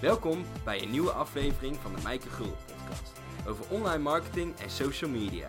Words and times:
Welkom 0.00 0.44
bij 0.64 0.82
een 0.82 0.90
nieuwe 0.90 1.10
aflevering 1.10 1.76
van 1.76 1.94
de 1.94 2.02
Mijke 2.02 2.28
Gul 2.28 2.56
podcast 2.66 3.12
over 3.46 3.70
online 3.70 4.02
marketing 4.02 4.56
en 4.58 4.70
social 4.70 5.10
media. 5.10 5.48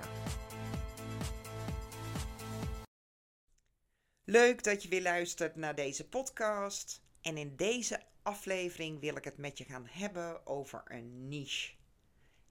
Leuk 4.23 4.63
dat 4.63 4.83
je 4.83 4.89
weer 4.89 5.01
luistert 5.01 5.55
naar 5.55 5.75
deze 5.75 6.07
podcast. 6.07 7.01
En 7.21 7.37
in 7.37 7.55
deze 7.55 8.01
aflevering 8.21 8.99
wil 8.99 9.15
ik 9.15 9.23
het 9.23 9.37
met 9.37 9.57
je 9.57 9.63
gaan 9.63 9.87
hebben 9.89 10.47
over 10.47 10.83
een 10.85 11.27
niche. 11.27 11.73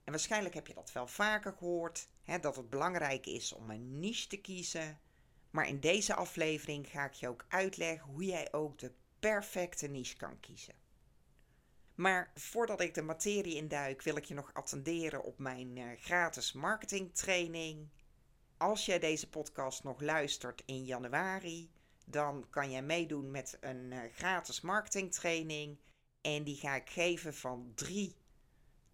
En 0.03 0.11
waarschijnlijk 0.11 0.53
heb 0.53 0.67
je 0.67 0.73
dat 0.73 0.91
wel 0.91 1.07
vaker 1.07 1.53
gehoord, 1.57 2.07
hè, 2.23 2.39
dat 2.39 2.55
het 2.55 2.69
belangrijk 2.69 3.25
is 3.25 3.53
om 3.53 3.69
een 3.69 3.99
niche 3.99 4.27
te 4.27 4.37
kiezen. 4.37 4.99
Maar 5.49 5.67
in 5.67 5.79
deze 5.79 6.13
aflevering 6.13 6.87
ga 6.87 7.05
ik 7.05 7.13
je 7.13 7.27
ook 7.27 7.45
uitleggen 7.47 8.09
hoe 8.09 8.25
jij 8.25 8.53
ook 8.53 8.79
de 8.79 8.91
perfecte 9.19 9.87
niche 9.87 10.17
kan 10.17 10.39
kiezen. 10.39 10.80
Maar 12.01 12.31
voordat 12.35 12.81
ik 12.81 12.93
de 12.93 13.01
materie 13.01 13.55
induik, 13.55 14.01
wil 14.01 14.15
ik 14.15 14.23
je 14.23 14.33
nog 14.33 14.53
attenderen 14.53 15.23
op 15.23 15.39
mijn 15.39 15.75
uh, 15.77 15.91
gratis 15.97 16.51
marketingtraining. 16.51 17.89
Als 18.57 18.85
jij 18.85 18.99
deze 18.99 19.29
podcast 19.29 19.83
nog 19.83 20.01
luistert 20.01 20.63
in 20.65 20.83
januari, 20.83 21.71
dan 22.05 22.49
kan 22.49 22.71
jij 22.71 22.81
meedoen 22.81 23.31
met 23.31 23.57
een 23.59 23.91
uh, 23.91 23.99
gratis 24.13 24.61
marketingtraining. 24.61 25.79
En 26.21 26.43
die 26.43 26.55
ga 26.55 26.75
ik 26.75 26.89
geven 26.89 27.33
van 27.33 27.71
3 27.75 28.15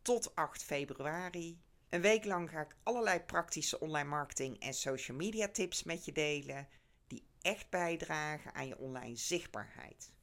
tot 0.01 0.35
8 0.35 0.63
februari. 0.63 1.61
Een 1.89 2.01
week 2.01 2.25
lang 2.25 2.49
ga 2.49 2.61
ik 2.61 2.75
allerlei 2.83 3.19
praktische 3.19 3.79
online 3.79 4.09
marketing 4.09 4.59
en 4.59 4.73
social 4.73 5.17
media 5.17 5.47
tips 5.47 5.83
met 5.83 6.05
je 6.05 6.11
delen. 6.11 6.67
Die 7.07 7.23
echt 7.41 7.69
bijdragen 7.69 8.53
aan 8.53 8.67
je 8.67 8.77
online 8.77 9.15
zichtbaarheid. 9.15 10.15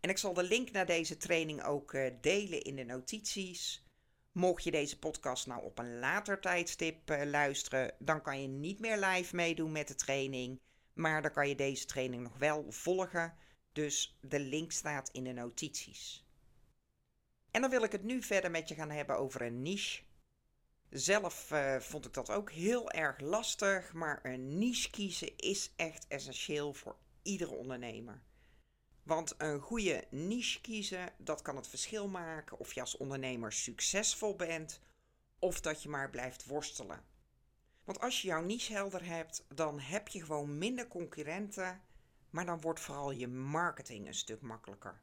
En 0.00 0.10
ik 0.10 0.18
zal 0.18 0.34
de 0.34 0.42
link 0.42 0.70
naar 0.70 0.86
deze 0.86 1.16
training 1.16 1.64
ook 1.64 1.92
uh, 1.92 2.10
delen 2.20 2.62
in 2.62 2.76
de 2.76 2.84
notities. 2.84 3.86
Mocht 4.32 4.64
je 4.64 4.70
deze 4.70 4.98
podcast 4.98 5.46
nou 5.46 5.62
op 5.62 5.78
een 5.78 5.98
later 5.98 6.40
tijdstip 6.40 7.10
uh, 7.10 7.24
luisteren, 7.24 7.94
dan 7.98 8.22
kan 8.22 8.42
je 8.42 8.48
niet 8.48 8.80
meer 8.80 8.98
live 8.98 9.36
meedoen 9.36 9.72
met 9.72 9.88
de 9.88 9.94
training. 9.94 10.60
Maar 10.92 11.22
dan 11.22 11.30
kan 11.30 11.48
je 11.48 11.54
deze 11.54 11.86
training 11.86 12.22
nog 12.22 12.36
wel 12.38 12.64
volgen. 12.68 13.34
Dus 13.72 14.18
de 14.20 14.40
link 14.40 14.72
staat 14.72 15.08
in 15.12 15.24
de 15.24 15.32
notities. 15.32 16.26
En 17.50 17.60
dan 17.60 17.70
wil 17.70 17.82
ik 17.82 17.92
het 17.92 18.02
nu 18.02 18.22
verder 18.22 18.50
met 18.50 18.68
je 18.68 18.74
gaan 18.74 18.90
hebben 18.90 19.18
over 19.18 19.42
een 19.42 19.62
niche. 19.62 20.02
Zelf 20.90 21.50
uh, 21.50 21.76
vond 21.76 22.06
ik 22.06 22.14
dat 22.14 22.30
ook 22.30 22.50
heel 22.50 22.90
erg 22.90 23.20
lastig, 23.20 23.92
maar 23.92 24.20
een 24.22 24.58
niche 24.58 24.90
kiezen 24.90 25.36
is 25.36 25.72
echt 25.76 26.06
essentieel 26.08 26.74
voor 26.74 26.96
iedere 27.22 27.54
ondernemer. 27.54 28.22
Want 29.08 29.34
een 29.38 29.60
goede 29.60 30.04
niche 30.10 30.60
kiezen, 30.60 31.12
dat 31.16 31.42
kan 31.42 31.56
het 31.56 31.68
verschil 31.68 32.08
maken 32.08 32.58
of 32.58 32.72
je 32.74 32.80
als 32.80 32.96
ondernemer 32.96 33.52
succesvol 33.52 34.36
bent 34.36 34.80
of 35.38 35.60
dat 35.60 35.82
je 35.82 35.88
maar 35.88 36.10
blijft 36.10 36.46
worstelen. 36.46 37.04
Want 37.84 38.00
als 38.00 38.22
je 38.22 38.28
jouw 38.28 38.42
niche 38.42 38.72
helder 38.72 39.04
hebt, 39.06 39.44
dan 39.54 39.80
heb 39.80 40.08
je 40.08 40.24
gewoon 40.24 40.58
minder 40.58 40.88
concurrenten, 40.88 41.82
maar 42.30 42.46
dan 42.46 42.60
wordt 42.60 42.80
vooral 42.80 43.10
je 43.10 43.28
marketing 43.28 44.06
een 44.06 44.14
stuk 44.14 44.40
makkelijker. 44.40 45.00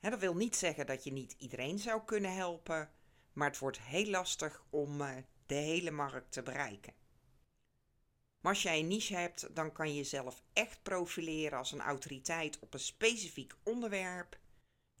dat 0.00 0.18
wil 0.18 0.34
niet 0.34 0.56
zeggen 0.56 0.86
dat 0.86 1.04
je 1.04 1.12
niet 1.12 1.34
iedereen 1.38 1.78
zou 1.78 2.02
kunnen 2.04 2.34
helpen, 2.34 2.90
maar 3.32 3.48
het 3.48 3.58
wordt 3.58 3.80
heel 3.80 4.10
lastig 4.10 4.64
om 4.70 5.00
eh, 5.00 5.16
de 5.46 5.54
hele 5.54 5.90
markt 5.90 6.32
te 6.32 6.42
bereiken. 6.42 7.03
Maar 8.44 8.52
als 8.52 8.62
jij 8.62 8.78
een 8.78 8.88
niche 8.88 9.16
hebt, 9.16 9.54
dan 9.54 9.72
kan 9.72 9.88
je 9.88 9.94
jezelf 9.94 10.42
echt 10.52 10.82
profileren 10.82 11.58
als 11.58 11.72
een 11.72 11.80
autoriteit 11.80 12.58
op 12.58 12.74
een 12.74 12.80
specifiek 12.80 13.54
onderwerp. 13.62 14.38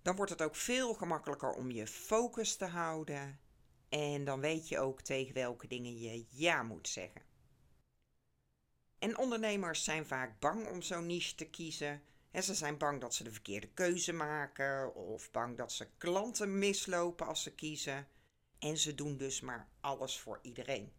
Dan 0.02 0.16
wordt 0.16 0.30
het 0.30 0.42
ook 0.42 0.56
veel 0.56 0.94
gemakkelijker 0.94 1.52
om 1.52 1.70
je 1.70 1.86
focus 1.86 2.56
te 2.56 2.64
houden. 2.64 3.40
En 3.88 4.24
dan 4.24 4.40
weet 4.40 4.68
je 4.68 4.78
ook 4.78 5.00
tegen 5.00 5.34
welke 5.34 5.66
dingen 5.66 5.98
je 5.98 6.26
ja 6.30 6.62
moet 6.62 6.88
zeggen. 6.88 7.22
En 8.98 9.18
ondernemers 9.18 9.84
zijn 9.84 10.06
vaak 10.06 10.40
bang 10.40 10.68
om 10.68 10.82
zo'n 10.82 11.06
niche 11.06 11.34
te 11.34 11.46
kiezen. 11.50 12.02
En 12.30 12.42
ze 12.42 12.54
zijn 12.54 12.78
bang 12.78 13.00
dat 13.00 13.14
ze 13.14 13.24
de 13.24 13.32
verkeerde 13.32 13.68
keuze 13.68 14.12
maken 14.12 14.94
of 14.94 15.30
bang 15.30 15.56
dat 15.56 15.72
ze 15.72 15.88
klanten 15.98 16.58
mislopen 16.58 17.26
als 17.26 17.42
ze 17.42 17.54
kiezen. 17.54 18.08
En 18.58 18.78
ze 18.78 18.94
doen 18.94 19.16
dus 19.16 19.40
maar 19.40 19.68
alles 19.80 20.18
voor 20.18 20.38
iedereen. 20.42 20.92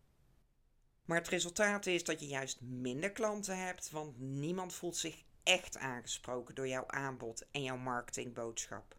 Maar 1.06 1.18
het 1.18 1.28
resultaat 1.28 1.86
is 1.86 2.04
dat 2.04 2.20
je 2.20 2.28
juist 2.28 2.62
minder 2.62 3.12
klanten 3.12 3.58
hebt, 3.66 3.90
want 3.90 4.20
niemand 4.20 4.74
voelt 4.74 4.98
zich 4.98 5.24
echt 5.44 5.78
aangesproken 5.78 6.56
door 6.56 6.68
jouw 6.68 6.88
aanbod 6.88 7.46
en 7.52 7.64
jouw 7.64 7.78
marketingboodschap. 7.78 8.96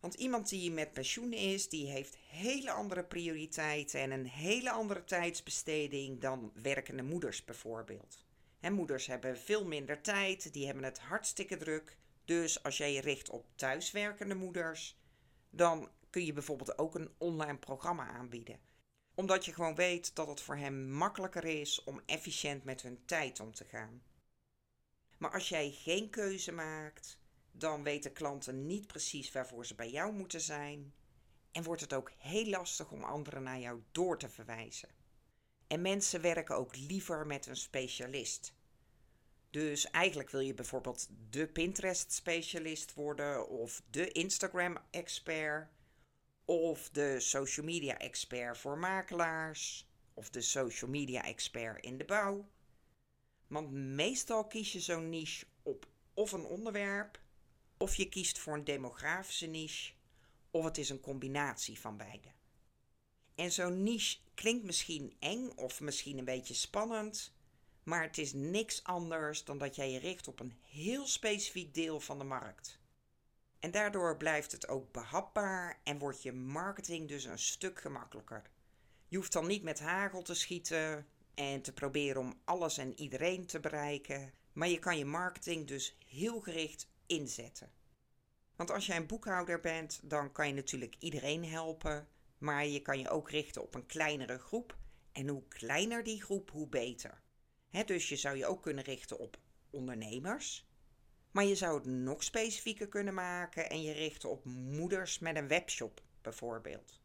Want 0.00 0.14
iemand 0.14 0.48
die 0.48 0.70
met 0.70 0.92
pensioen 0.92 1.32
is, 1.32 1.68
die 1.68 1.90
heeft 1.90 2.16
hele 2.28 2.70
andere 2.70 3.04
prioriteiten 3.04 4.00
en 4.00 4.10
een 4.10 4.26
hele 4.26 4.70
andere 4.70 5.04
tijdsbesteding 5.04 6.20
dan 6.20 6.52
werkende 6.62 7.02
moeders 7.02 7.44
bijvoorbeeld. 7.44 8.24
Moeders 8.70 9.06
hebben 9.06 9.38
veel 9.38 9.64
minder 9.66 10.00
tijd, 10.00 10.52
die 10.52 10.66
hebben 10.66 10.84
het 10.84 10.98
hartstikke 10.98 11.56
druk. 11.56 11.96
Dus 12.24 12.62
als 12.62 12.76
jij 12.76 12.92
je 12.92 13.00
richt 13.00 13.30
op 13.30 13.46
thuiswerkende 13.54 14.34
moeders, 14.34 14.98
dan 15.50 15.90
kun 16.10 16.24
je 16.24 16.32
bijvoorbeeld 16.32 16.78
ook 16.78 16.94
een 16.94 17.10
online 17.18 17.58
programma 17.58 18.08
aanbieden 18.08 18.58
omdat 19.14 19.44
je 19.44 19.52
gewoon 19.52 19.74
weet 19.74 20.14
dat 20.14 20.28
het 20.28 20.40
voor 20.40 20.56
hem 20.56 20.90
makkelijker 20.90 21.44
is 21.44 21.84
om 21.84 22.00
efficiënt 22.06 22.64
met 22.64 22.82
hun 22.82 23.02
tijd 23.04 23.40
om 23.40 23.54
te 23.54 23.64
gaan. 23.64 24.02
Maar 25.18 25.32
als 25.32 25.48
jij 25.48 25.70
geen 25.70 26.10
keuze 26.10 26.52
maakt, 26.52 27.18
dan 27.52 27.82
weten 27.82 28.12
klanten 28.12 28.66
niet 28.66 28.86
precies 28.86 29.32
waarvoor 29.32 29.66
ze 29.66 29.74
bij 29.74 29.90
jou 29.90 30.12
moeten 30.12 30.40
zijn. 30.40 30.94
En 31.52 31.62
wordt 31.62 31.80
het 31.80 31.92
ook 31.92 32.12
heel 32.18 32.46
lastig 32.46 32.90
om 32.90 33.04
anderen 33.04 33.42
naar 33.42 33.58
jou 33.58 33.82
door 33.92 34.18
te 34.18 34.28
verwijzen. 34.28 34.88
En 35.66 35.82
mensen 35.82 36.20
werken 36.20 36.56
ook 36.56 36.76
liever 36.76 37.26
met 37.26 37.46
een 37.46 37.56
specialist. 37.56 38.54
Dus 39.50 39.90
eigenlijk 39.90 40.30
wil 40.30 40.40
je 40.40 40.54
bijvoorbeeld 40.54 41.08
de 41.30 41.46
Pinterest-specialist 41.46 42.94
worden 42.94 43.48
of 43.48 43.82
de 43.90 44.08
Instagram-expert 44.12 45.68
of 46.44 46.90
de 46.90 47.20
social 47.20 47.66
media 47.66 47.98
expert 47.98 48.58
voor 48.58 48.78
makelaars, 48.78 49.86
of 50.14 50.30
de 50.30 50.40
social 50.40 50.90
media 50.90 51.24
expert 51.24 51.84
in 51.84 51.98
de 51.98 52.04
bouw. 52.04 52.48
Want 53.46 53.70
meestal 53.72 54.46
kies 54.46 54.72
je 54.72 54.80
zo'n 54.80 55.08
niche 55.08 55.46
op 55.62 55.86
of 56.14 56.32
een 56.32 56.44
onderwerp, 56.44 57.20
of 57.76 57.94
je 57.94 58.08
kiest 58.08 58.38
voor 58.38 58.54
een 58.54 58.64
demografische 58.64 59.46
niche, 59.46 59.92
of 60.50 60.64
het 60.64 60.78
is 60.78 60.90
een 60.90 61.00
combinatie 61.00 61.80
van 61.80 61.96
beide. 61.96 62.28
En 63.34 63.52
zo'n 63.52 63.82
niche 63.82 64.18
klinkt 64.34 64.64
misschien 64.64 65.16
eng 65.18 65.50
of 65.56 65.80
misschien 65.80 66.18
een 66.18 66.24
beetje 66.24 66.54
spannend, 66.54 67.32
maar 67.82 68.02
het 68.02 68.18
is 68.18 68.32
niks 68.32 68.84
anders 68.84 69.44
dan 69.44 69.58
dat 69.58 69.76
jij 69.76 69.90
je 69.90 69.98
richt 69.98 70.28
op 70.28 70.40
een 70.40 70.54
heel 70.62 71.06
specifiek 71.06 71.74
deel 71.74 72.00
van 72.00 72.18
de 72.18 72.24
markt. 72.24 72.78
En 73.64 73.70
daardoor 73.70 74.16
blijft 74.16 74.52
het 74.52 74.68
ook 74.68 74.92
behapbaar 74.92 75.80
en 75.84 75.98
wordt 75.98 76.22
je 76.22 76.32
marketing 76.32 77.08
dus 77.08 77.24
een 77.24 77.38
stuk 77.38 77.80
gemakkelijker. 77.80 78.42
Je 79.08 79.16
hoeft 79.16 79.32
dan 79.32 79.46
niet 79.46 79.62
met 79.62 79.80
hagel 79.80 80.22
te 80.22 80.34
schieten 80.34 81.06
en 81.34 81.62
te 81.62 81.72
proberen 81.72 82.20
om 82.20 82.40
alles 82.44 82.78
en 82.78 83.00
iedereen 83.00 83.46
te 83.46 83.60
bereiken, 83.60 84.32
maar 84.52 84.68
je 84.68 84.78
kan 84.78 84.98
je 84.98 85.04
marketing 85.04 85.66
dus 85.66 85.96
heel 86.06 86.40
gericht 86.40 86.88
inzetten. 87.06 87.72
Want 88.56 88.70
als 88.70 88.86
jij 88.86 88.96
een 88.96 89.06
boekhouder 89.06 89.60
bent, 89.60 90.00
dan 90.02 90.32
kan 90.32 90.46
je 90.46 90.54
natuurlijk 90.54 90.96
iedereen 90.98 91.44
helpen, 91.44 92.08
maar 92.38 92.66
je 92.66 92.82
kan 92.82 92.98
je 92.98 93.08
ook 93.08 93.30
richten 93.30 93.62
op 93.62 93.74
een 93.74 93.86
kleinere 93.86 94.38
groep. 94.38 94.76
En 95.12 95.28
hoe 95.28 95.48
kleiner 95.48 96.02
die 96.02 96.22
groep, 96.22 96.50
hoe 96.50 96.68
beter. 96.68 97.22
dus 97.86 98.08
je 98.08 98.16
zou 98.16 98.36
je 98.36 98.46
ook 98.46 98.62
kunnen 98.62 98.84
richten 98.84 99.18
op 99.18 99.38
ondernemers, 99.70 100.66
maar 101.34 101.44
je 101.44 101.54
zou 101.54 101.74
het 101.74 101.86
nog 101.86 102.24
specifieker 102.24 102.88
kunnen 102.88 103.14
maken 103.14 103.70
en 103.70 103.82
je 103.82 103.92
richten 103.92 104.30
op 104.30 104.44
moeders 104.44 105.18
met 105.18 105.36
een 105.36 105.48
webshop 105.48 106.02
bijvoorbeeld. 106.22 107.00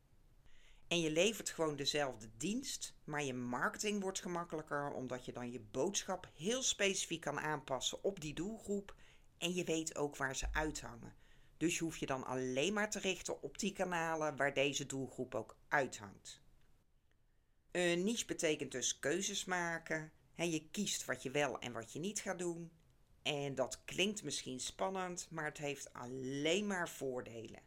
En 0.88 1.02
je 1.02 1.12
levert 1.12 1.50
gewoon 1.50 1.76
dezelfde 1.76 2.30
dienst, 2.38 2.94
maar 3.04 3.24
je 3.24 3.34
marketing 3.34 4.02
wordt 4.02 4.20
gemakkelijker 4.20 4.92
omdat 4.92 5.26
je 5.26 5.32
dan 5.32 5.52
je 5.52 5.60
boodschap 5.60 6.30
heel 6.36 6.62
specifiek 6.62 7.22
kan 7.22 7.40
aanpassen 7.40 8.04
op 8.04 8.20
die 8.20 8.34
doelgroep 8.34 8.96
en 9.38 9.54
je 9.54 9.64
weet 9.64 9.96
ook 9.96 10.16
waar 10.16 10.36
ze 10.36 10.54
uithangen. 10.54 11.16
Dus 11.58 11.78
je 11.78 11.84
hoeft 11.84 12.00
je 12.00 12.06
dan 12.06 12.26
alleen 12.26 12.74
maar 12.74 12.92
te 12.92 13.00
richten 13.00 13.42
op 13.42 13.60
die 13.60 13.74
kanalen 13.74 14.36
waar 14.36 14.54
deze 14.54 14.86
doelgroep 14.86 15.36
ook 15.36 15.58
uithangt. 15.68 16.42
Een 17.72 18.04
niche 18.04 18.26
betekent 18.26 18.72
dus 18.72 19.00
keuzes 19.00 19.46
maken. 19.46 20.12
je 20.36 20.70
kiest 20.72 21.06
wat 21.06 21.24
je 21.24 21.32
wel 21.32 21.60
en 21.60 21.72
wat 21.74 21.94
je 21.94 22.00
niet 22.00 22.20
gaat 22.20 22.40
doen. 22.40 22.72
En 23.22 23.56
dat 23.56 23.84
klinkt 23.86 24.24
misschien 24.24 24.60
spannend, 24.60 25.28
maar 25.32 25.46
het 25.46 25.58
heeft 25.58 25.94
alleen 25.94 26.68
maar 26.68 26.90
voordelen. 26.90 27.62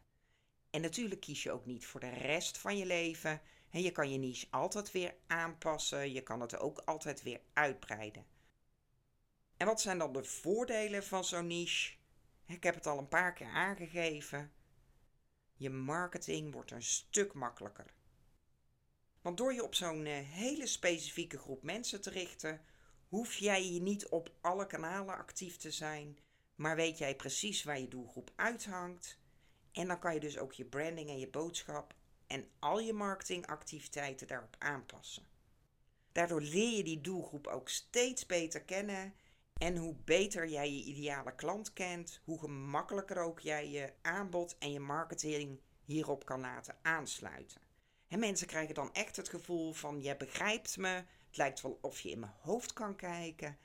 En 0.69 0.81
natuurlijk 0.81 1.21
kies 1.21 1.43
je 1.43 1.51
ook 1.51 1.65
niet 1.65 1.85
voor 1.85 1.99
de 1.99 2.13
rest 2.13 2.57
van 2.57 2.77
je 2.77 2.85
leven. 2.85 3.41
En 3.69 3.81
je 3.81 3.91
kan 3.91 4.11
je 4.11 4.17
niche 4.17 4.47
altijd 4.49 4.91
weer 4.91 5.15
aanpassen. 5.27 6.11
Je 6.11 6.21
kan 6.21 6.41
het 6.41 6.57
ook 6.57 6.79
altijd 6.79 7.23
weer 7.23 7.41
uitbreiden. 7.53 8.25
En 9.57 9.67
wat 9.67 9.81
zijn 9.81 9.97
dan 9.97 10.13
de 10.13 10.23
voordelen 10.23 11.03
van 11.03 11.23
zo'n 11.23 11.47
niche? 11.47 11.93
Ik 12.45 12.63
heb 12.63 12.75
het 12.75 12.87
al 12.87 12.97
een 12.97 13.07
paar 13.07 13.33
keer 13.33 13.47
aangegeven. 13.47 14.51
je 15.55 15.69
marketing 15.69 16.53
wordt 16.53 16.71
een 16.71 16.83
stuk 16.83 17.33
makkelijker. 17.33 17.93
Want 19.21 19.37
door 19.37 19.53
je 19.53 19.63
op 19.63 19.75
zo'n 19.75 20.05
eh, 20.05 20.29
hele 20.29 20.67
specifieke 20.67 21.37
groep 21.37 21.63
mensen 21.63 22.01
te 22.01 22.09
richten, 22.09 22.61
hoef 23.13 23.35
jij 23.35 23.71
je 23.73 23.81
niet 23.81 24.07
op 24.07 24.31
alle 24.41 24.67
kanalen 24.67 25.17
actief 25.17 25.57
te 25.57 25.71
zijn, 25.71 26.17
maar 26.55 26.75
weet 26.75 26.97
jij 26.97 27.15
precies 27.15 27.63
waar 27.63 27.79
je 27.79 27.87
doelgroep 27.87 28.31
uithangt. 28.35 29.17
En 29.71 29.87
dan 29.87 29.99
kan 29.99 30.13
je 30.13 30.19
dus 30.19 30.37
ook 30.37 30.53
je 30.53 30.65
branding 30.65 31.09
en 31.09 31.19
je 31.19 31.29
boodschap 31.29 31.95
en 32.27 32.47
al 32.59 32.79
je 32.79 32.93
marketingactiviteiten 32.93 34.27
daarop 34.27 34.55
aanpassen. 34.59 35.27
Daardoor 36.11 36.41
leer 36.41 36.77
je 36.77 36.83
die 36.83 37.01
doelgroep 37.01 37.47
ook 37.47 37.69
steeds 37.69 38.25
beter 38.25 38.61
kennen. 38.61 39.13
En 39.53 39.77
hoe 39.77 39.95
beter 39.95 40.47
jij 40.47 40.73
je 40.73 40.83
ideale 40.83 41.35
klant 41.35 41.73
kent, 41.73 42.21
hoe 42.23 42.39
gemakkelijker 42.39 43.17
ook 43.17 43.39
jij 43.39 43.69
je 43.69 43.93
aanbod 44.01 44.57
en 44.57 44.71
je 44.71 44.79
marketing 44.79 45.59
hierop 45.83 46.25
kan 46.25 46.39
laten 46.39 46.77
aansluiten. 46.81 47.61
En 48.07 48.19
mensen 48.19 48.47
krijgen 48.47 48.75
dan 48.75 48.93
echt 48.93 49.15
het 49.15 49.29
gevoel 49.29 49.73
van 49.73 50.01
je 50.01 50.17
begrijpt 50.17 50.77
me, 50.77 51.03
het 51.33 51.41
lijkt 51.41 51.61
wel 51.61 51.79
of 51.81 51.99
je 51.99 52.09
in 52.09 52.19
mijn 52.19 52.33
hoofd 52.41 52.73
kan 52.73 52.95
kijken. 52.95 53.57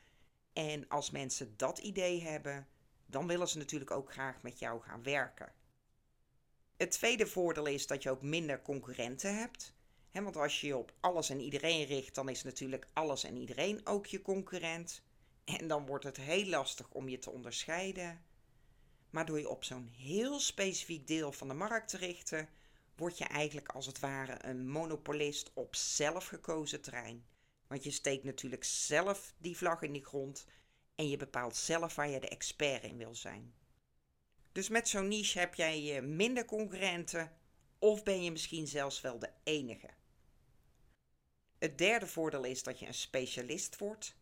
En 0.52 0.88
als 0.88 1.10
mensen 1.10 1.56
dat 1.56 1.78
idee 1.78 2.22
hebben, 2.22 2.68
dan 3.06 3.26
willen 3.26 3.48
ze 3.48 3.58
natuurlijk 3.58 3.90
ook 3.90 4.12
graag 4.12 4.42
met 4.42 4.58
jou 4.58 4.80
gaan 4.82 5.02
werken. 5.02 5.52
Het 6.76 6.90
tweede 6.90 7.26
voordeel 7.26 7.66
is 7.66 7.86
dat 7.86 8.02
je 8.02 8.10
ook 8.10 8.22
minder 8.22 8.62
concurrenten 8.62 9.38
hebt. 9.38 9.74
want 10.12 10.36
als 10.36 10.60
je 10.60 10.66
je 10.66 10.76
op 10.76 10.92
alles 11.00 11.30
en 11.30 11.40
iedereen 11.40 11.84
richt, 11.84 12.14
dan 12.14 12.28
is 12.28 12.42
natuurlijk 12.42 12.86
alles 12.92 13.24
en 13.24 13.36
iedereen 13.36 13.86
ook 13.86 14.06
je 14.06 14.22
concurrent. 14.22 15.02
En 15.44 15.68
dan 15.68 15.86
wordt 15.86 16.04
het 16.04 16.16
heel 16.16 16.46
lastig 16.46 16.90
om 16.90 17.08
je 17.08 17.18
te 17.18 17.30
onderscheiden. 17.30 18.24
Maar 19.10 19.26
door 19.26 19.38
je 19.38 19.48
op 19.48 19.64
zo'n 19.64 19.88
heel 19.88 20.40
specifiek 20.40 21.06
deel 21.06 21.32
van 21.32 21.48
de 21.48 21.54
markt 21.54 21.88
te 21.88 21.96
richten, 21.96 22.48
word 22.96 23.18
je 23.18 23.24
eigenlijk 23.24 23.68
als 23.68 23.86
het 23.86 23.98
ware 23.98 24.44
een 24.44 24.68
monopolist 24.68 25.50
op 25.54 25.76
zelfgekozen 25.76 26.80
terrein. 26.80 27.24
Want 27.68 27.84
je 27.84 27.90
steekt 27.90 28.24
natuurlijk 28.24 28.64
zelf 28.64 29.34
die 29.38 29.56
vlag 29.56 29.82
in 29.82 29.92
die 29.92 30.04
grond 30.04 30.46
en 30.94 31.08
je 31.08 31.16
bepaalt 31.16 31.56
zelf 31.56 31.94
waar 31.94 32.08
je 32.08 32.20
de 32.20 32.28
expert 32.28 32.82
in 32.82 32.96
wil 32.96 33.14
zijn. 33.14 33.54
Dus 34.52 34.68
met 34.68 34.88
zo'n 34.88 35.08
niche 35.08 35.38
heb 35.38 35.54
jij 35.54 36.02
minder 36.02 36.44
concurrenten 36.44 37.32
of 37.78 38.02
ben 38.02 38.22
je 38.24 38.30
misschien 38.30 38.66
zelfs 38.66 39.00
wel 39.00 39.18
de 39.18 39.30
enige. 39.44 39.88
Het 41.58 41.78
derde 41.78 42.06
voordeel 42.06 42.44
is 42.44 42.62
dat 42.62 42.78
je 42.78 42.86
een 42.86 42.94
specialist 42.94 43.78
wordt. 43.78 44.16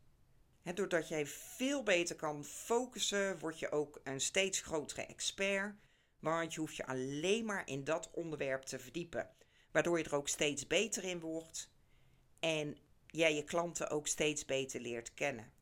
doordat 0.75 1.09
jij 1.09 1.27
veel 1.27 1.83
beter 1.83 2.17
kan 2.17 2.45
focussen, 2.45 3.39
word 3.39 3.59
je 3.59 3.71
ook 3.71 4.01
een 4.05 4.21
steeds 4.21 4.61
grotere 4.61 5.07
expert. 5.07 5.75
Want 6.19 6.55
je 6.55 6.61
hoeft 6.61 6.77
je 6.77 6.87
alleen 6.87 7.45
maar 7.45 7.69
in 7.69 7.85
dat 7.85 8.11
onderwerp 8.11 8.63
te 8.63 8.79
verdiepen. 8.79 9.31
Waardoor 9.71 9.99
je 9.99 10.05
er 10.05 10.15
ook 10.15 10.29
steeds 10.29 10.67
beter 10.67 11.05
in 11.05 11.21
wordt. 11.21 11.71
En 12.41 12.79
jij 13.17 13.35
je 13.35 13.45
klanten 13.45 13.91
ook 13.91 14.07
steeds 14.07 14.45
beter 14.45 14.81
leert 14.81 15.15
kennen. 15.15 15.53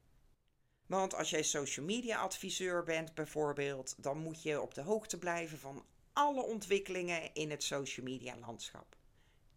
Want 0.86 1.14
als 1.14 1.30
jij 1.30 1.42
social 1.42 1.86
media 1.86 2.18
adviseur 2.18 2.84
bent 2.84 3.14
bijvoorbeeld, 3.14 3.94
dan 4.02 4.18
moet 4.18 4.42
je 4.42 4.60
op 4.60 4.74
de 4.74 4.82
hoogte 4.82 5.18
blijven 5.18 5.58
van 5.58 5.86
alle 6.12 6.42
ontwikkelingen 6.42 7.34
in 7.34 7.50
het 7.50 7.62
social 7.62 8.06
media 8.06 8.36
landschap. 8.38 8.96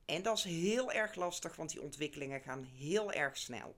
En 0.05 0.21
dat 0.21 0.37
is 0.37 0.43
heel 0.43 0.91
erg 0.91 1.15
lastig, 1.15 1.55
want 1.55 1.69
die 1.69 1.81
ontwikkelingen 1.81 2.41
gaan 2.41 2.63
heel 2.63 3.11
erg 3.11 3.37
snel. 3.37 3.75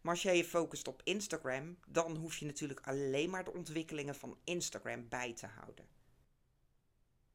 Maar 0.00 0.12
als 0.12 0.22
jij 0.22 0.36
je 0.36 0.44
focust 0.44 0.88
op 0.88 1.00
Instagram, 1.04 1.78
dan 1.86 2.16
hoef 2.16 2.36
je 2.36 2.46
natuurlijk 2.46 2.80
alleen 2.86 3.30
maar 3.30 3.44
de 3.44 3.52
ontwikkelingen 3.52 4.14
van 4.14 4.38
Instagram 4.44 5.08
bij 5.08 5.32
te 5.34 5.46
houden. 5.46 5.88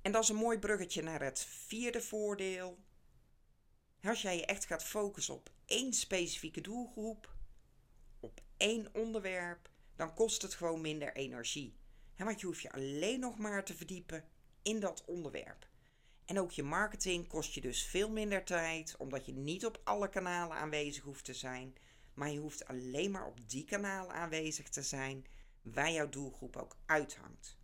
En 0.02 0.12
dat 0.12 0.24
is 0.24 0.30
een 0.30 0.36
mooi 0.36 0.60
bruggetje 0.60 1.02
naar 1.02 1.24
het 1.24 1.40
vierde 1.40 2.02
voordeel. 2.02 2.78
Als 4.04 4.22
jij 4.22 4.36
je 4.36 4.46
echt 4.46 4.66
gaat 4.66 4.84
focussen 4.84 5.34
op 5.34 5.50
één 5.70 5.94
specifieke 5.94 6.62
doelgroep, 6.62 7.36
op 8.20 8.42
één 8.58 8.90
onderwerp, 8.94 9.70
dan 9.96 10.14
kost 10.14 10.42
het 10.42 10.54
gewoon 10.54 10.82
minder 10.82 11.16
energie. 11.16 11.78
want 12.18 12.40
je 12.40 12.46
hoeft 12.46 12.62
je 12.62 12.72
alleen 12.72 13.20
nog 13.20 13.38
maar 13.38 13.66
te 13.66 13.76
verdiepen 13.76 14.26
in 14.62 14.80
dat 14.80 15.06
onderwerp. 15.06 15.68
En 16.26 16.40
ook 16.40 16.52
je 16.52 16.64
marketing 16.64 17.28
kost 17.28 17.54
je 17.54 17.62
dus 17.62 17.84
veel 17.84 18.10
minder 18.10 18.46
tijd, 18.46 18.96
omdat 18.98 19.26
je 19.26 19.34
niet 19.34 19.66
op 19.66 19.82
alle 19.84 20.10
kanalen 20.10 20.58
aanwezig 20.58 21.04
hoeft 21.04 21.26
te 21.26 21.34
zijn. 21.34 21.76
Maar 22.14 22.30
je 22.30 22.40
hoeft 22.40 22.66
alleen 22.66 23.12
maar 23.12 23.28
op 23.28 23.50
die 23.50 23.66
kanalen 23.66 24.16
aanwezig 24.16 24.70
te 24.70 24.82
zijn 24.82 25.26
waar 25.62 25.92
jouw 25.92 26.10
doelgroep 26.10 26.56
ook 26.56 26.78
uithangt. 26.86 27.59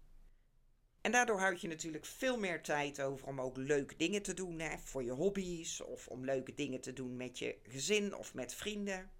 En 1.05 1.11
daardoor 1.11 1.39
houd 1.39 1.61
je 1.61 1.67
natuurlijk 1.67 2.05
veel 2.05 2.37
meer 2.37 2.61
tijd 2.61 3.01
over 3.01 3.27
om 3.27 3.41
ook 3.41 3.57
leuke 3.57 3.95
dingen 3.95 4.21
te 4.21 4.33
doen 4.33 4.59
hè, 4.59 4.77
voor 4.77 5.03
je 5.03 5.11
hobby's 5.11 5.81
of 5.81 6.07
om 6.07 6.25
leuke 6.25 6.53
dingen 6.53 6.81
te 6.81 6.93
doen 6.93 7.17
met 7.17 7.39
je 7.39 7.59
gezin 7.63 8.15
of 8.15 8.33
met 8.33 8.55
vrienden. 8.55 9.11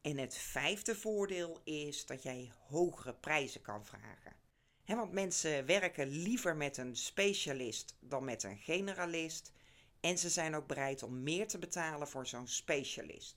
En 0.00 0.18
het 0.18 0.36
vijfde 0.36 0.94
voordeel 0.96 1.60
is 1.64 2.06
dat 2.06 2.22
jij 2.22 2.52
hogere 2.68 3.14
prijzen 3.14 3.62
kan 3.62 3.86
vragen. 3.86 4.36
want 4.84 5.12
mensen 5.12 5.66
werken 5.66 6.08
liever 6.08 6.56
met 6.56 6.76
een 6.76 6.96
specialist 6.96 7.96
dan 8.00 8.24
met 8.24 8.42
een 8.42 8.58
generalist. 8.58 9.52
En 10.00 10.18
ze 10.18 10.28
zijn 10.28 10.54
ook 10.54 10.66
bereid 10.66 11.02
om 11.02 11.22
meer 11.22 11.48
te 11.48 11.58
betalen 11.58 12.08
voor 12.08 12.26
zo'n 12.26 12.48
specialist. 12.48 13.36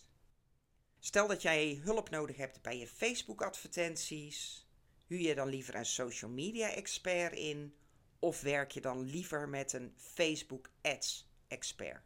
Stel 1.00 1.28
dat 1.28 1.42
jij 1.42 1.80
hulp 1.84 2.10
nodig 2.10 2.38
hebt 2.38 2.62
bij 2.62 2.78
je 2.78 2.88
Facebook-advertenties. 2.88 4.68
Huur 5.05 5.19
je 5.19 5.35
dan 5.35 5.47
liever 5.47 5.75
een 5.75 5.85
social 5.85 6.31
media 6.31 6.69
expert 6.69 7.33
in? 7.33 7.75
Of 8.19 8.41
werk 8.41 8.71
je 8.71 8.81
dan 8.81 9.01
liever 9.01 9.50
met 9.50 9.73
een 9.73 9.94
Facebook 9.97 10.69
Ads 10.81 11.29
expert? 11.47 12.03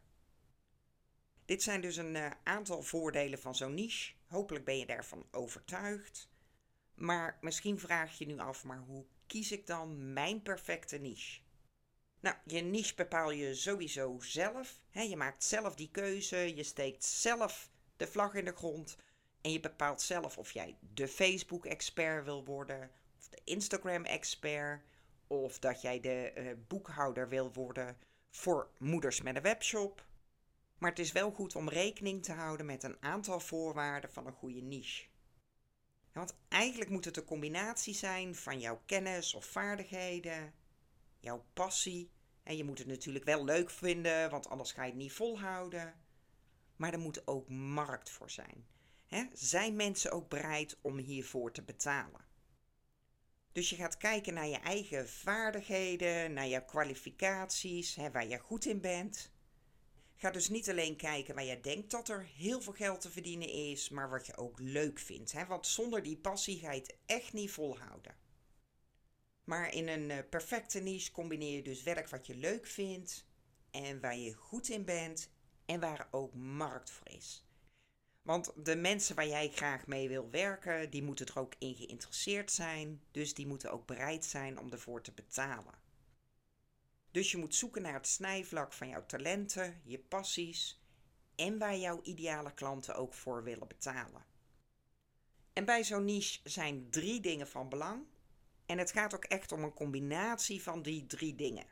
Dit 1.45 1.63
zijn 1.63 1.81
dus 1.81 1.95
een 1.95 2.15
uh, 2.15 2.31
aantal 2.43 2.81
voordelen 2.81 3.39
van 3.39 3.55
zo'n 3.55 3.73
niche. 3.73 4.13
Hopelijk 4.27 4.65
ben 4.65 4.77
je 4.77 4.85
daarvan 4.85 5.27
overtuigd. 5.31 6.29
Maar 6.93 7.37
misschien 7.41 7.79
vraag 7.79 8.17
je 8.17 8.25
nu 8.25 8.39
af, 8.39 8.63
maar 8.63 8.83
hoe 8.87 9.05
kies 9.27 9.51
ik 9.51 9.67
dan 9.67 10.13
mijn 10.13 10.41
perfecte 10.41 10.97
niche? 10.97 11.39
Nou, 12.19 12.35
je 12.45 12.61
niche 12.61 12.95
bepaal 12.95 13.31
je 13.31 13.55
sowieso 13.55 14.19
zelf. 14.19 14.79
je 14.91 15.15
maakt 15.15 15.43
zelf 15.43 15.75
die 15.75 15.91
keuze, 15.91 16.55
je 16.55 16.63
steekt 16.63 17.03
zelf 17.03 17.69
de 17.97 18.07
vlag 18.07 18.33
in 18.33 18.45
de 18.45 18.55
grond 18.55 18.97
en 19.41 19.51
je 19.51 19.59
bepaalt 19.59 20.01
zelf 20.01 20.37
of 20.37 20.51
jij 20.51 20.77
de 20.93 21.07
Facebook-expert 21.07 22.23
wil 22.23 22.45
worden, 22.45 22.91
of 23.17 23.27
de 23.27 23.41
Instagram-expert, 23.43 24.81
of 25.27 25.59
dat 25.59 25.81
jij 25.81 25.99
de 25.99 26.33
uh, 26.37 26.51
boekhouder 26.67 27.29
wil 27.29 27.53
worden 27.53 27.97
voor 28.29 28.69
moeders 28.77 29.21
met 29.21 29.35
een 29.35 29.41
webshop. 29.41 30.05
Maar 30.77 30.89
het 30.89 30.99
is 30.99 31.11
wel 31.11 31.31
goed 31.31 31.55
om 31.55 31.69
rekening 31.69 32.23
te 32.23 32.31
houden 32.31 32.65
met 32.65 32.83
een 32.83 32.97
aantal 32.99 33.39
voorwaarden 33.39 34.11
van 34.11 34.27
een 34.27 34.33
goede 34.33 34.61
niche. 34.61 35.05
Want 36.13 36.35
eigenlijk 36.47 36.89
moet 36.89 37.05
het 37.05 37.17
een 37.17 37.25
combinatie 37.25 37.93
zijn 37.93 38.35
van 38.35 38.59
jouw 38.59 38.81
kennis 38.85 39.33
of 39.33 39.45
vaardigheden, 39.45 40.53
jouw 41.19 41.45
passie. 41.53 42.11
En 42.43 42.57
je 42.57 42.63
moet 42.63 42.77
het 42.77 42.87
natuurlijk 42.87 43.25
wel 43.25 43.43
leuk 43.43 43.69
vinden, 43.69 44.29
want 44.29 44.49
anders 44.49 44.71
ga 44.71 44.83
je 44.83 44.89
het 44.89 44.99
niet 44.99 45.13
volhouden. 45.13 45.93
Maar 46.75 46.93
er 46.93 46.99
moet 46.99 47.27
ook 47.27 47.49
markt 47.49 48.09
voor 48.09 48.29
zijn. 48.29 48.65
Zijn 49.33 49.75
mensen 49.75 50.11
ook 50.11 50.29
bereid 50.29 50.77
om 50.81 50.97
hiervoor 50.97 51.51
te 51.51 51.61
betalen? 51.61 52.25
Dus 53.51 53.69
je 53.69 53.75
gaat 53.75 53.97
kijken 53.97 54.33
naar 54.33 54.47
je 54.47 54.59
eigen 54.59 55.09
vaardigheden, 55.09 56.33
naar 56.33 56.47
jouw 56.47 56.65
kwalificaties, 56.65 57.95
waar 57.95 58.27
je 58.27 58.37
goed 58.37 58.65
in 58.65 58.81
bent. 58.81 59.31
Ga 60.15 60.31
dus 60.31 60.49
niet 60.49 60.69
alleen 60.69 60.95
kijken 60.95 61.35
waar 61.35 61.43
je 61.43 61.59
denkt 61.59 61.91
dat 61.91 62.09
er 62.09 62.23
heel 62.23 62.61
veel 62.61 62.73
geld 62.73 63.01
te 63.01 63.09
verdienen 63.09 63.49
is, 63.49 63.89
maar 63.89 64.09
wat 64.09 64.25
je 64.25 64.37
ook 64.37 64.59
leuk 64.59 64.99
vindt. 64.99 65.31
Hè? 65.31 65.45
Want 65.45 65.67
zonder 65.67 66.03
die 66.03 66.17
passie 66.17 66.59
ga 66.59 66.71
je 66.71 66.79
het 66.79 66.95
echt 67.05 67.33
niet 67.33 67.51
volhouden. 67.51 68.15
Maar 69.43 69.73
in 69.73 69.87
een 69.87 70.09
uh, 70.09 70.17
perfecte 70.29 70.79
niche 70.79 71.11
combineer 71.11 71.55
je 71.55 71.63
dus 71.63 71.83
werk 71.83 72.09
wat 72.09 72.27
je 72.27 72.35
leuk 72.35 72.67
vindt 72.67 73.25
en 73.71 73.99
waar 73.99 74.17
je 74.17 74.33
goed 74.33 74.69
in 74.69 74.85
bent 74.85 75.29
en 75.65 75.79
waar 75.79 76.07
ook 76.11 76.33
markt 76.33 76.89
voor 76.89 77.09
is. 77.09 77.46
Want 78.27 78.51
de 78.55 78.75
mensen 78.75 79.15
waar 79.15 79.27
jij 79.27 79.49
graag 79.49 79.87
mee 79.87 80.07
wil 80.07 80.29
werken, 80.29 80.89
die 80.89 81.03
moeten 81.03 81.25
er 81.25 81.39
ook 81.39 81.53
in 81.57 81.75
geïnteresseerd 81.75 82.51
zijn, 82.51 83.01
dus 83.11 83.33
die 83.33 83.47
moeten 83.47 83.71
ook 83.71 83.85
bereid 83.85 84.25
zijn 84.25 84.59
om 84.59 84.71
ervoor 84.71 85.01
te 85.01 85.11
betalen. 85.11 85.73
Dus 87.11 87.31
je 87.31 87.37
moet 87.37 87.55
zoeken 87.55 87.81
naar 87.81 87.93
het 87.93 88.07
snijvlak 88.07 88.73
van 88.73 88.89
jouw 88.89 89.05
talenten, 89.05 89.81
je 89.83 89.99
passies 89.99 90.81
en 91.35 91.57
waar 91.57 91.77
jouw 91.77 91.99
ideale 92.03 92.53
klanten 92.53 92.95
ook 92.95 93.13
voor 93.13 93.43
willen 93.43 93.67
betalen. 93.67 94.25
En 95.53 95.65
bij 95.65 95.83
zo'n 95.83 96.05
niche 96.05 96.39
zijn 96.43 96.89
drie 96.89 97.19
dingen 97.19 97.47
van 97.47 97.69
belang. 97.69 98.05
En 98.65 98.77
het 98.77 98.91
gaat 98.91 99.15
ook 99.15 99.25
echt 99.25 99.51
om 99.51 99.63
een 99.63 99.73
combinatie 99.73 100.61
van 100.61 100.81
die 100.81 101.05
drie 101.05 101.35
dingen. 101.35 101.65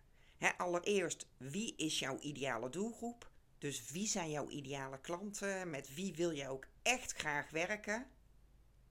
allereerst, 0.57 1.27
wie 1.37 1.75
is 1.75 1.99
jouw 1.99 2.19
ideale 2.19 2.69
doelgroep? 2.69 3.33
Dus 3.65 3.91
wie 3.91 4.07
zijn 4.07 4.31
jouw 4.31 4.49
ideale 4.49 4.99
klanten? 4.99 5.69
Met 5.69 5.93
wie 5.93 6.15
wil 6.15 6.31
je 6.31 6.49
ook 6.49 6.67
echt 6.81 7.11
graag 7.11 7.49
werken? 7.49 8.07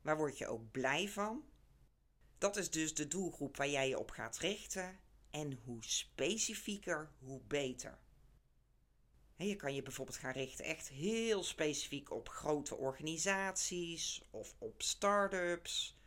Waar 0.02 0.16
word 0.16 0.38
je 0.38 0.46
ook 0.46 0.70
blij 0.70 1.08
van? 1.08 1.44
Dat 2.38 2.56
is 2.56 2.70
dus 2.70 2.94
de 2.94 3.08
doelgroep 3.08 3.56
waar 3.56 3.68
jij 3.68 3.88
je 3.88 3.98
op 3.98 4.10
gaat 4.10 4.38
richten. 4.38 4.98
En 5.30 5.58
hoe 5.64 5.84
specifieker, 5.84 7.10
hoe 7.18 7.40
beter. 7.40 7.98
je 9.36 9.56
kan 9.56 9.74
je 9.74 9.82
bijvoorbeeld 9.82 10.16
gaan 10.18 10.32
richten 10.32 10.64
echt 10.64 10.88
heel 10.88 11.42
specifiek 11.42 12.10
op 12.10 12.28
grote 12.28 12.76
organisaties 12.76 14.22
of 14.30 14.54
op 14.58 14.82
start-ups 14.82 15.98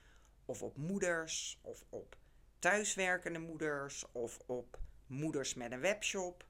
of 0.45 0.61
op 0.61 0.77
moeders 0.77 1.59
of 1.61 1.85
op 1.89 2.17
thuiswerkende 2.59 3.39
moeders 3.39 4.11
of 4.11 4.39
op 4.45 4.79
moeders 5.05 5.53
met 5.53 5.71
een 5.71 5.79
webshop. 5.79 6.45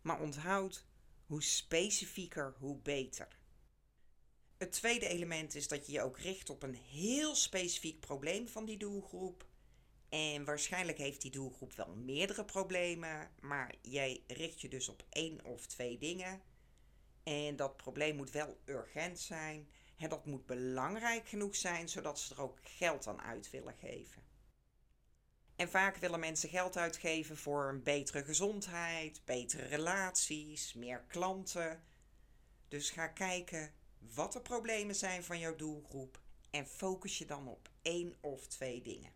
Maar 0.00 0.20
onthoud, 0.20 0.86
hoe 1.26 1.42
specifieker, 1.42 2.54
hoe 2.58 2.76
beter. 2.76 3.28
Het 4.58 4.72
tweede 4.72 5.08
element 5.08 5.54
is 5.54 5.68
dat 5.68 5.86
je 5.86 5.92
je 5.92 6.02
ook 6.02 6.18
richt 6.18 6.50
op 6.50 6.62
een 6.62 6.74
heel 6.74 7.34
specifiek 7.34 8.00
probleem 8.00 8.48
van 8.48 8.64
die 8.64 8.76
doelgroep. 8.76 9.46
En 10.08 10.44
waarschijnlijk 10.44 10.98
heeft 10.98 11.20
die 11.20 11.30
doelgroep 11.30 11.72
wel 11.72 11.94
meerdere 11.94 12.44
problemen, 12.44 13.30
maar 13.40 13.74
jij 13.82 14.22
richt 14.26 14.60
je 14.60 14.68
dus 14.68 14.88
op 14.88 15.04
één 15.10 15.44
of 15.44 15.66
twee 15.66 15.98
dingen. 15.98 16.42
En 17.22 17.56
dat 17.56 17.76
probleem 17.76 18.16
moet 18.16 18.30
wel 18.30 18.58
urgent 18.64 19.18
zijn. 19.18 19.68
En 19.96 20.08
dat 20.08 20.26
moet 20.26 20.46
belangrijk 20.46 21.28
genoeg 21.28 21.56
zijn, 21.56 21.88
zodat 21.88 22.18
ze 22.18 22.34
er 22.34 22.40
ook 22.40 22.58
geld 22.62 23.06
aan 23.06 23.20
uit 23.20 23.50
willen 23.50 23.74
geven. 23.74 24.22
En 25.56 25.68
vaak 25.68 25.96
willen 25.96 26.20
mensen 26.20 26.48
geld 26.48 26.76
uitgeven 26.76 27.36
voor 27.36 27.68
een 27.68 27.82
betere 27.82 28.24
gezondheid, 28.24 29.20
betere 29.24 29.66
relaties, 29.66 30.72
meer 30.72 31.04
klanten. 31.08 31.82
Dus 32.68 32.90
ga 32.90 33.08
kijken 33.08 33.72
wat 33.98 34.32
de 34.32 34.40
problemen 34.40 34.94
zijn 34.94 35.24
van 35.24 35.38
jouw 35.38 35.56
doelgroep 35.56 36.20
en 36.50 36.66
focus 36.66 37.18
je 37.18 37.24
dan 37.24 37.48
op 37.48 37.68
één 37.82 38.14
of 38.20 38.46
twee 38.46 38.82
dingen. 38.82 39.12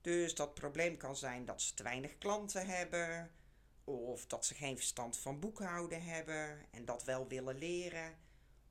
Dus 0.00 0.34
dat 0.34 0.54
probleem 0.54 0.96
kan 0.96 1.16
zijn 1.16 1.44
dat 1.44 1.62
ze 1.62 1.74
te 1.74 1.82
weinig 1.82 2.18
klanten 2.18 2.66
hebben, 2.66 3.30
of 3.84 4.26
dat 4.26 4.46
ze 4.46 4.54
geen 4.54 4.76
verstand 4.76 5.18
van 5.18 5.40
boekhouden 5.40 6.02
hebben 6.02 6.66
en 6.70 6.84
dat 6.84 7.04
wel 7.04 7.28
willen 7.28 7.58
leren, 7.58 8.18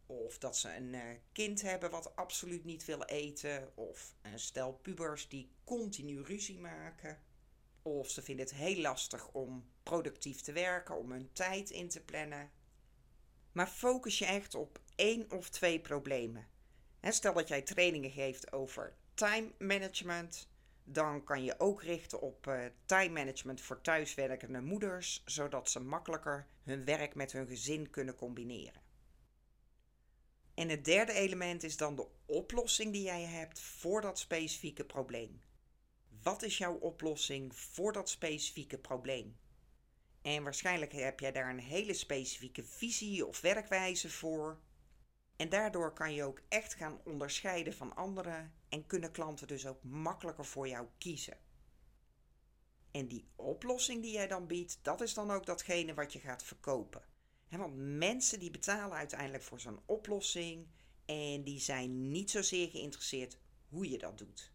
of 0.05 0.37
dat 0.37 0.57
ze 0.57 0.75
een 0.75 0.93
eh, 0.93 1.01
kind 1.31 1.61
hebben 1.61 1.91
wat 1.91 2.15
absoluut 2.15 2.63
niet 2.63 2.85
wil 2.85 3.03
eten, 3.03 3.71
of 3.75 4.15
een 4.21 4.39
stel 4.39 4.73
pubers 4.73 5.29
die 5.29 5.51
continu 5.63 6.21
ruzie 6.21 6.59
maken, 6.59 7.21
of 7.81 8.09
ze 8.09 8.21
vinden 8.21 8.45
het 8.45 8.55
heel 8.55 8.81
lastig 8.81 9.27
om 9.31 9.65
productief 9.83 10.41
te 10.41 10.51
werken, 10.51 10.97
om 10.97 11.11
hun 11.11 11.29
tijd 11.33 11.69
in 11.69 11.89
te 11.89 12.03
plannen. 12.03 12.51
Maar 13.51 13.67
focus 13.67 14.19
je 14.19 14.25
echt 14.25 14.55
op 14.55 14.79
één 14.95 15.31
of 15.31 15.49
twee 15.49 15.79
problemen. 15.79 16.47
Stel 17.01 17.33
dat 17.33 17.47
jij 17.47 17.61
trainingen 17.61 18.11
geeft 18.11 18.51
over 18.51 18.95
time 19.13 19.51
management, 19.57 20.47
dan 20.83 21.23
kan 21.23 21.43
je 21.43 21.59
ook 21.59 21.83
richten 21.83 22.21
op 22.21 22.47
uh, 22.47 22.65
time 22.85 23.09
management 23.09 23.61
voor 23.61 23.81
thuiswerkende 23.81 24.61
moeders, 24.61 25.23
zodat 25.25 25.69
ze 25.69 25.79
makkelijker 25.79 26.47
hun 26.63 26.85
werk 26.85 27.15
met 27.15 27.31
hun 27.31 27.47
gezin 27.47 27.89
kunnen 27.89 28.15
combineren. 28.15 28.82
En 30.53 30.69
het 30.69 30.85
derde 30.85 31.13
element 31.13 31.63
is 31.63 31.77
dan 31.77 31.95
de 31.95 32.07
oplossing 32.25 32.91
die 32.91 33.03
jij 33.03 33.23
hebt 33.23 33.59
voor 33.59 34.01
dat 34.01 34.19
specifieke 34.19 34.85
probleem. 34.85 35.41
Wat 36.21 36.41
is 36.43 36.57
jouw 36.57 36.73
oplossing 36.73 37.55
voor 37.55 37.93
dat 37.93 38.09
specifieke 38.09 38.77
probleem? 38.77 39.37
En 40.21 40.43
waarschijnlijk 40.43 40.91
heb 40.91 41.19
jij 41.19 41.31
daar 41.31 41.49
een 41.49 41.59
hele 41.59 41.93
specifieke 41.93 42.63
visie 42.63 43.25
of 43.25 43.41
werkwijze 43.41 44.09
voor. 44.09 44.59
En 45.35 45.49
daardoor 45.49 45.93
kan 45.93 46.13
je 46.13 46.23
ook 46.23 46.41
echt 46.49 46.73
gaan 46.73 47.01
onderscheiden 47.05 47.73
van 47.73 47.95
anderen 47.95 48.53
en 48.69 48.85
kunnen 48.85 49.11
klanten 49.11 49.47
dus 49.47 49.67
ook 49.67 49.83
makkelijker 49.83 50.45
voor 50.45 50.67
jou 50.67 50.87
kiezen. 50.97 51.37
En 52.91 53.07
die 53.07 53.27
oplossing 53.35 54.01
die 54.01 54.11
jij 54.11 54.27
dan 54.27 54.47
biedt, 54.47 54.79
dat 54.81 55.01
is 55.01 55.13
dan 55.13 55.31
ook 55.31 55.45
datgene 55.45 55.93
wat 55.93 56.13
je 56.13 56.19
gaat 56.19 56.43
verkopen. 56.43 57.12
Want 57.59 57.75
mensen 57.77 58.39
die 58.39 58.51
betalen 58.51 58.97
uiteindelijk 58.97 59.43
voor 59.43 59.59
zo'n 59.59 59.81
oplossing 59.85 60.67
en 61.05 61.43
die 61.43 61.59
zijn 61.59 62.11
niet 62.11 62.31
zozeer 62.31 62.69
geïnteresseerd 62.69 63.37
hoe 63.69 63.89
je 63.89 63.97
dat 63.97 64.17
doet. 64.17 64.51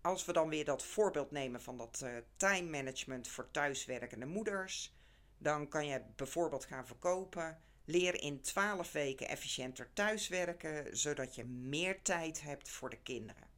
Als 0.00 0.24
we 0.24 0.32
dan 0.32 0.48
weer 0.48 0.64
dat 0.64 0.82
voorbeeld 0.82 1.30
nemen 1.30 1.62
van 1.62 1.76
dat 1.76 2.00
uh, 2.04 2.16
time 2.36 2.70
management 2.70 3.28
voor 3.28 3.50
thuiswerkende 3.50 4.26
moeders, 4.26 4.94
dan 5.38 5.68
kan 5.68 5.86
je 5.86 6.02
bijvoorbeeld 6.16 6.64
gaan 6.64 6.86
verkopen 6.86 7.58
Leer 7.86 8.22
in 8.22 8.40
12 8.40 8.92
weken 8.92 9.28
efficiënter 9.28 9.92
thuiswerken, 9.92 10.96
zodat 10.96 11.34
je 11.34 11.44
meer 11.44 12.02
tijd 12.02 12.42
hebt 12.42 12.68
voor 12.68 12.90
de 12.90 13.02
kinderen. 13.02 13.48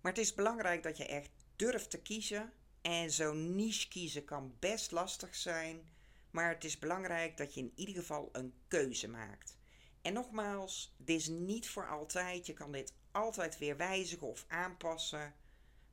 Maar 0.00 0.12
het 0.12 0.20
is 0.20 0.34
belangrijk 0.34 0.82
dat 0.82 0.96
je 0.96 1.06
echt 1.06 1.30
durft 1.56 1.90
te 1.90 2.02
kiezen. 2.02 2.52
En 2.80 3.10
zo'n 3.10 3.56
niche 3.56 3.88
kiezen 3.88 4.24
kan 4.24 4.56
best 4.58 4.90
lastig 4.90 5.34
zijn. 5.34 5.88
Maar 6.30 6.48
het 6.48 6.64
is 6.64 6.78
belangrijk 6.78 7.36
dat 7.36 7.54
je 7.54 7.60
in 7.60 7.72
ieder 7.74 7.94
geval 7.94 8.28
een 8.32 8.54
keuze 8.68 9.08
maakt. 9.08 9.58
En 10.02 10.12
nogmaals, 10.12 10.94
dit 10.96 11.16
is 11.16 11.28
niet 11.28 11.68
voor 11.68 11.88
altijd. 11.88 12.46
Je 12.46 12.52
kan 12.52 12.72
dit 12.72 12.94
altijd 13.10 13.58
weer 13.58 13.76
wijzigen 13.76 14.26
of 14.26 14.44
aanpassen. 14.48 15.34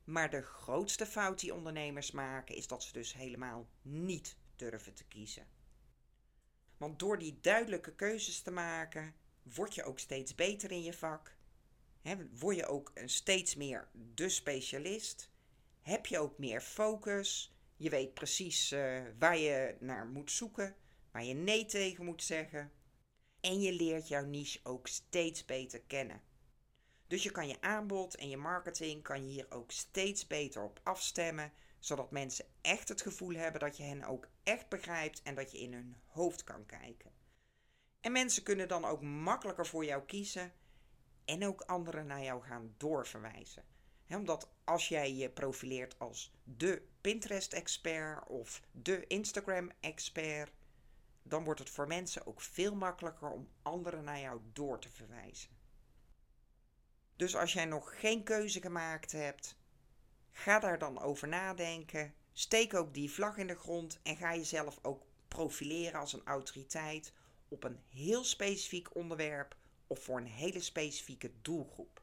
Maar 0.04 0.30
de 0.30 0.42
grootste 0.42 1.06
fout 1.06 1.40
die 1.40 1.54
ondernemers 1.54 2.10
maken 2.10 2.54
is 2.54 2.66
dat 2.66 2.82
ze 2.82 2.92
dus 2.92 3.14
helemaal 3.14 3.68
niet 3.82 4.36
durven 4.56 4.94
te 4.94 5.04
kiezen. 5.04 5.46
Want 6.76 6.98
door 6.98 7.18
die 7.18 7.38
duidelijke 7.40 7.94
keuzes 7.94 8.40
te 8.40 8.50
maken, 8.50 9.14
word 9.42 9.74
je 9.74 9.84
ook 9.84 9.98
steeds 9.98 10.34
beter 10.34 10.70
in 10.70 10.82
je 10.82 10.92
vak. 10.92 11.36
word 12.38 12.56
je 12.56 12.66
ook 12.66 12.92
steeds 13.04 13.54
meer 13.54 13.88
de 14.14 14.28
specialist. 14.28 15.30
Heb 15.82 16.06
je 16.06 16.18
ook 16.18 16.38
meer 16.38 16.60
focus. 16.60 17.57
Je 17.78 17.90
weet 17.90 18.14
precies 18.14 18.72
uh, 18.72 19.00
waar 19.18 19.38
je 19.38 19.76
naar 19.80 20.06
moet 20.06 20.30
zoeken, 20.30 20.76
waar 21.10 21.24
je 21.24 21.34
nee 21.34 21.64
tegen 21.64 22.04
moet 22.04 22.22
zeggen. 22.22 22.72
En 23.40 23.60
je 23.60 23.72
leert 23.72 24.08
jouw 24.08 24.24
niche 24.24 24.60
ook 24.62 24.86
steeds 24.86 25.44
beter 25.44 25.80
kennen. 25.80 26.22
Dus 27.06 27.22
je 27.22 27.30
kan 27.30 27.48
je 27.48 27.60
aanbod 27.60 28.16
en 28.16 28.28
je 28.28 28.36
marketing 28.36 29.02
kan 29.02 29.22
je 29.26 29.32
hier 29.32 29.46
ook 29.50 29.70
steeds 29.70 30.26
beter 30.26 30.62
op 30.62 30.80
afstemmen 30.82 31.52
zodat 31.78 32.10
mensen 32.10 32.44
echt 32.60 32.88
het 32.88 33.02
gevoel 33.02 33.34
hebben 33.34 33.60
dat 33.60 33.76
je 33.76 33.82
hen 33.82 34.04
ook 34.04 34.28
echt 34.42 34.68
begrijpt 34.68 35.22
en 35.22 35.34
dat 35.34 35.52
je 35.52 35.58
in 35.58 35.72
hun 35.72 35.96
hoofd 36.06 36.44
kan 36.44 36.66
kijken. 36.66 37.12
En 38.00 38.12
mensen 38.12 38.42
kunnen 38.42 38.68
dan 38.68 38.84
ook 38.84 39.02
makkelijker 39.02 39.66
voor 39.66 39.84
jou 39.84 40.02
kiezen 40.02 40.52
en 41.24 41.46
ook 41.46 41.60
anderen 41.60 42.06
naar 42.06 42.22
jou 42.22 42.42
gaan 42.42 42.74
doorverwijzen. 42.76 43.64
Omdat 44.16 44.48
als 44.64 44.88
jij 44.88 45.14
je 45.14 45.30
profileert 45.30 45.98
als 45.98 46.32
de 46.44 46.82
Pinterest-expert 47.00 48.26
of 48.26 48.62
de 48.70 49.06
Instagram-expert, 49.06 50.52
dan 51.22 51.44
wordt 51.44 51.60
het 51.60 51.70
voor 51.70 51.86
mensen 51.86 52.26
ook 52.26 52.40
veel 52.40 52.74
makkelijker 52.74 53.30
om 53.30 53.48
anderen 53.62 54.04
naar 54.04 54.20
jou 54.20 54.40
door 54.52 54.78
te 54.78 54.90
verwijzen. 54.90 55.50
Dus 57.16 57.36
als 57.36 57.52
jij 57.52 57.64
nog 57.64 58.00
geen 58.00 58.22
keuze 58.22 58.60
gemaakt 58.60 59.12
hebt, 59.12 59.56
Ga 60.38 60.58
daar 60.58 60.78
dan 60.78 61.00
over 61.00 61.28
nadenken. 61.28 62.14
Steek 62.32 62.74
ook 62.74 62.94
die 62.94 63.10
vlag 63.10 63.36
in 63.36 63.46
de 63.46 63.56
grond 63.56 64.00
en 64.02 64.16
ga 64.16 64.34
jezelf 64.34 64.78
ook 64.82 65.02
profileren 65.28 66.00
als 66.00 66.12
een 66.12 66.24
autoriteit 66.24 67.12
op 67.48 67.64
een 67.64 67.80
heel 67.88 68.24
specifiek 68.24 68.94
onderwerp 68.94 69.56
of 69.86 70.02
voor 70.02 70.16
een 70.16 70.26
hele 70.26 70.60
specifieke 70.60 71.32
doelgroep. 71.42 72.02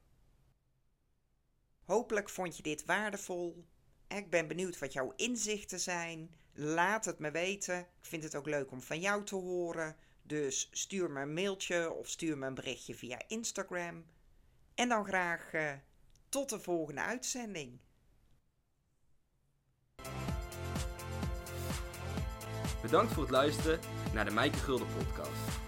Hopelijk 1.85 2.29
vond 2.29 2.57
je 2.57 2.63
dit 2.63 2.85
waardevol. 2.85 3.65
Ik 4.07 4.29
ben 4.29 4.47
benieuwd 4.47 4.79
wat 4.79 4.93
jouw 4.93 5.13
inzichten 5.15 5.79
zijn. 5.79 6.35
Laat 6.53 7.05
het 7.05 7.19
me 7.19 7.31
weten. 7.31 7.79
Ik 7.79 8.05
vind 8.05 8.23
het 8.23 8.35
ook 8.35 8.45
leuk 8.45 8.71
om 8.71 8.81
van 8.81 8.99
jou 8.99 9.23
te 9.23 9.35
horen. 9.35 9.95
Dus 10.21 10.69
stuur 10.71 11.11
me 11.11 11.21
een 11.21 11.33
mailtje 11.33 11.91
of 11.91 12.07
stuur 12.09 12.37
me 12.37 12.45
een 12.45 12.53
berichtje 12.53 12.95
via 12.95 13.21
Instagram. 13.27 14.05
En 14.75 14.89
dan 14.89 15.05
graag 15.05 15.53
uh, 15.53 15.71
tot 16.29 16.49
de 16.49 16.59
volgende 16.59 17.01
uitzending. 17.01 17.79
Bedankt 22.81 23.13
voor 23.13 23.23
het 23.23 23.31
luisteren 23.31 23.79
naar 24.13 24.25
de 24.25 24.31
Mijke 24.31 24.57
Gulden 24.57 24.87
podcast. 24.97 25.64